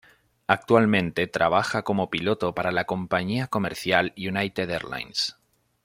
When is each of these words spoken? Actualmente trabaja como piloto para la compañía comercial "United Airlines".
Actualmente 0.47 1.27
trabaja 1.27 1.83
como 1.83 2.09
piloto 2.09 2.55
para 2.55 2.71
la 2.71 2.85
compañía 2.85 3.45
comercial 3.45 4.15
"United 4.17 4.67
Airlines". 4.67 5.35